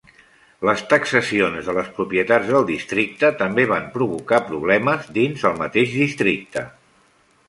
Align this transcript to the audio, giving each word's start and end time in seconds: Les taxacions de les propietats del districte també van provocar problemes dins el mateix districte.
Les 0.67 0.79
taxacions 0.91 1.67
de 1.69 1.75
les 1.77 1.91
propietats 1.97 2.47
del 2.55 2.65
districte 2.69 3.31
també 3.41 3.65
van 3.73 3.85
provocar 3.97 4.39
problemes 4.47 5.11
dins 5.19 5.45
el 5.51 5.61
mateix 5.61 5.93
districte. 6.01 6.65